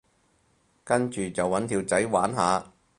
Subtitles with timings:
[0.83, 2.71] 跟住就搵條仔玩下